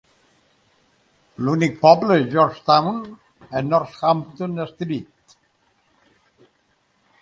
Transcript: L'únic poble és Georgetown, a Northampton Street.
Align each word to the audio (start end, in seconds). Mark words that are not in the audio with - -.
L'únic 1.49 1.75
poble 1.83 2.17
és 2.23 2.25
Georgetown, 2.33 2.99
a 3.61 3.65
Northampton 3.69 4.61
Street. 4.75 5.39